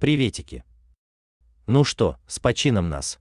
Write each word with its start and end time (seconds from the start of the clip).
Приветики. 0.00 0.64
Ну 1.66 1.84
что, 1.84 2.16
с 2.26 2.38
почином 2.38 2.88
нас. 2.88 3.18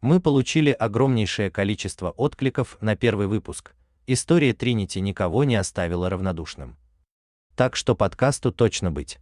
Мы 0.00 0.18
получили 0.18 0.70
огромнейшее 0.70 1.50
количество 1.50 2.08
откликов 2.08 2.78
на 2.80 2.96
первый 2.96 3.26
выпуск. 3.26 3.74
История 4.06 4.54
Тринити 4.54 5.00
никого 5.00 5.44
не 5.44 5.56
оставила 5.56 6.08
равнодушным. 6.08 6.78
Так 7.54 7.76
что 7.76 7.94
подкасту 7.94 8.50
точно 8.50 8.90
быть. 8.90 9.18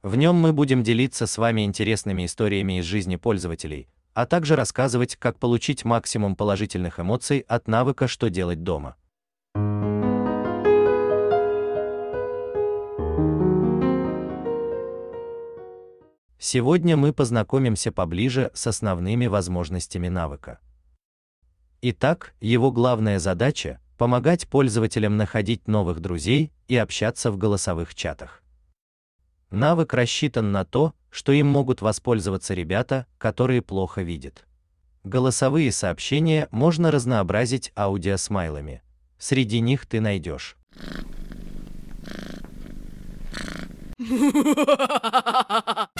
В 0.00 0.16
нем 0.16 0.36
мы 0.36 0.54
будем 0.54 0.82
делиться 0.82 1.26
с 1.26 1.36
вами 1.36 1.66
интересными 1.66 2.24
историями 2.24 2.78
из 2.78 2.86
жизни 2.86 3.16
пользователей, 3.16 3.86
а 4.14 4.24
также 4.24 4.56
рассказывать, 4.56 5.16
как 5.16 5.38
получить 5.38 5.84
максимум 5.84 6.36
положительных 6.36 7.00
эмоций 7.00 7.40
от 7.40 7.68
навыка 7.68 8.08
«Что 8.08 8.30
делать 8.30 8.62
дома». 8.62 8.96
Сегодня 16.48 16.96
мы 16.96 17.12
познакомимся 17.12 17.90
поближе 17.90 18.52
с 18.54 18.68
основными 18.68 19.26
возможностями 19.26 20.06
навыка. 20.06 20.60
Итак, 21.82 22.34
его 22.40 22.70
главная 22.70 23.18
задача– 23.18 23.80
помогать 23.98 24.46
пользователям 24.46 25.16
находить 25.16 25.66
новых 25.66 25.98
друзей 25.98 26.52
и 26.68 26.76
общаться 26.76 27.32
в 27.32 27.36
голосовых 27.36 27.96
чатах. 27.96 28.44
Навык 29.50 29.92
рассчитан 29.92 30.52
на 30.52 30.64
то, 30.64 30.94
что 31.10 31.32
им 31.32 31.48
могут 31.48 31.80
воспользоваться 31.80 32.54
ребята, 32.54 33.08
которые 33.18 33.60
плохо 33.60 34.02
видят. 34.02 34.46
Голосовые 35.02 35.72
сообщения 35.72 36.46
можно 36.52 36.92
разнообразить 36.92 37.72
аудиосмайлами. 37.76 38.82
Среди 39.18 39.58
них 39.58 39.84
ты 39.84 40.00
найдешь 40.00 40.56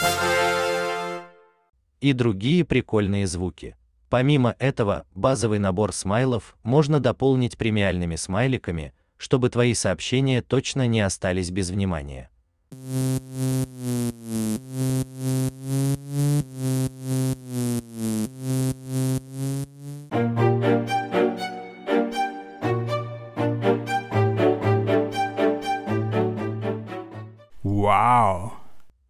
и 2.07 2.13
другие 2.13 2.65
прикольные 2.65 3.27
звуки. 3.27 3.75
Помимо 4.09 4.55
этого, 4.61 5.05
базовый 5.17 5.59
набор 5.59 5.93
смайлов 5.93 6.57
можно 6.63 7.01
дополнить 7.01 7.59
премиальными 7.59 8.15
смайликами, 8.15 8.95
чтобы 9.17 9.51
твои 9.51 9.75
сообщения 9.75 10.41
точно 10.41 10.87
не 10.87 11.01
остались 11.01 11.51
без 11.51 11.71
внимания. 11.71 12.31
Вау! 27.65 28.53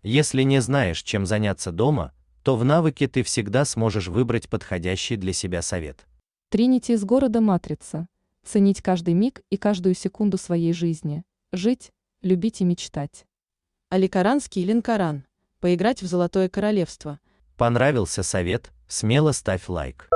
Если 0.02 0.42
не 0.44 0.60
знаешь, 0.60 1.02
чем 1.02 1.26
заняться 1.26 1.72
дома, 1.72 2.12
то 2.46 2.54
в 2.54 2.64
навыке 2.64 3.08
ты 3.08 3.24
всегда 3.24 3.64
сможешь 3.64 4.06
выбрать 4.06 4.48
подходящий 4.48 5.16
для 5.16 5.32
себя 5.32 5.62
совет. 5.62 6.06
Тринити 6.48 6.92
из 6.92 7.04
города 7.04 7.40
Матрица. 7.40 8.06
Ценить 8.44 8.82
каждый 8.82 9.14
миг 9.14 9.40
и 9.50 9.56
каждую 9.56 9.96
секунду 9.96 10.38
своей 10.38 10.72
жизни. 10.72 11.24
Жить, 11.50 11.90
любить 12.22 12.60
и 12.60 12.64
мечтать. 12.64 13.26
Аликаранский 13.88 14.62
Линкаран. 14.62 15.24
Поиграть 15.58 16.02
в 16.02 16.06
Золотое 16.06 16.48
Королевство. 16.48 17.18
Понравился 17.56 18.22
совет? 18.22 18.70
Смело 18.86 19.32
ставь 19.32 19.68
лайк. 19.68 20.08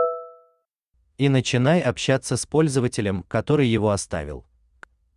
И 1.19 1.29
начинай 1.29 1.81
общаться 1.81 2.37
с 2.37 2.47
пользователем, 2.47 3.25
который 3.25 3.67
его 3.67 3.91
оставил. 3.91 4.47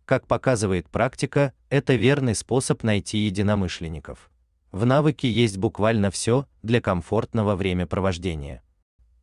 Как 0.04 0.26
показывает 0.26 0.90
практика, 0.90 1.52
это 1.70 1.94
верный 1.94 2.34
способ 2.34 2.82
найти 2.82 3.18
единомышленников. 3.18 4.32
В 4.74 4.86
навыке 4.86 5.30
есть 5.30 5.56
буквально 5.56 6.10
все 6.10 6.48
для 6.64 6.80
комфортного 6.80 7.54
времяпровождения. 7.54 8.60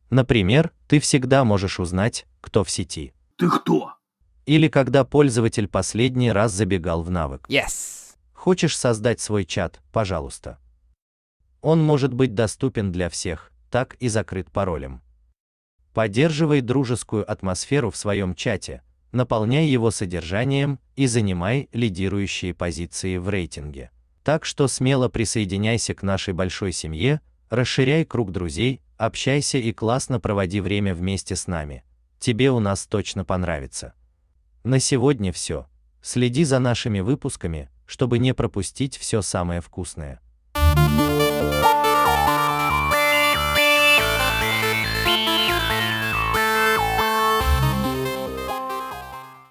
Например, 0.08 0.72
ты 0.88 0.98
всегда 0.98 1.44
можешь 1.44 1.78
узнать, 1.78 2.26
кто 2.40 2.64
в 2.64 2.70
сети. 2.70 3.12
Ты 3.36 3.50
кто? 3.50 3.92
Или 4.46 4.68
когда 4.68 5.04
пользователь 5.04 5.68
последний 5.68 6.32
раз 6.32 6.52
забегал 6.52 7.02
в 7.02 7.10
навык. 7.10 7.46
Yes! 7.50 8.14
Хочешь 8.32 8.78
создать 8.78 9.20
свой 9.20 9.44
чат, 9.44 9.82
пожалуйста. 9.92 10.58
Он 11.60 11.84
может 11.84 12.14
быть 12.14 12.34
доступен 12.34 12.90
для 12.90 13.10
всех, 13.10 13.52
так 13.70 13.96
и 13.96 14.08
закрыт 14.08 14.50
паролем. 14.50 15.02
Поддерживай 15.92 16.62
дружескую 16.62 17.30
атмосферу 17.30 17.90
в 17.90 17.96
своем 17.98 18.34
чате, 18.34 18.82
наполняй 19.12 19.66
его 19.66 19.90
содержанием 19.90 20.78
и 20.96 21.06
занимай 21.06 21.68
лидирующие 21.74 22.54
позиции 22.54 23.18
в 23.18 23.28
рейтинге. 23.28 23.90
Так 24.24 24.44
что 24.44 24.68
смело 24.68 25.08
присоединяйся 25.08 25.94
к 25.94 26.02
нашей 26.02 26.32
большой 26.32 26.72
семье, 26.72 27.20
расширяй 27.50 28.04
круг 28.04 28.30
друзей, 28.30 28.80
общайся 28.96 29.58
и 29.58 29.72
классно 29.72 30.20
проводи 30.20 30.60
время 30.60 30.94
вместе 30.94 31.34
с 31.34 31.46
нами. 31.46 31.84
Тебе 32.20 32.50
у 32.50 32.60
нас 32.60 32.86
точно 32.86 33.24
понравится. 33.24 33.94
На 34.62 34.78
сегодня 34.78 35.32
все. 35.32 35.66
Следи 36.02 36.44
за 36.44 36.60
нашими 36.60 37.00
выпусками, 37.00 37.68
чтобы 37.84 38.18
не 38.18 38.32
пропустить 38.32 38.96
все 38.96 39.22
самое 39.22 39.60
вкусное. 39.60 40.20